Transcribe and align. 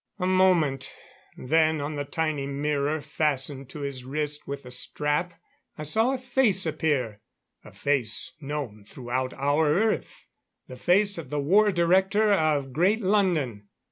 A 0.17 0.25
moment; 0.25 0.91
then 1.37 1.79
on 1.79 1.95
the 1.95 2.05
tiny 2.05 2.47
mirror 2.47 3.01
fastened 3.01 3.69
to 3.69 3.81
his 3.81 4.03
wrist 4.03 4.47
with 4.47 4.65
a 4.65 4.71
strap, 4.71 5.39
I 5.77 5.83
saw 5.83 6.15
a 6.15 6.17
face 6.17 6.65
appear 6.65 7.21
a 7.63 7.71
face 7.71 8.31
known 8.41 8.83
throughout 8.83 9.31
our 9.33 9.67
Earth 9.67 10.25
the 10.67 10.75
face 10.75 11.19
of 11.19 11.29
the 11.29 11.39
War 11.39 11.71
Director 11.71 12.33
of 12.33 12.73
Great 12.73 13.01
London. 13.01 13.67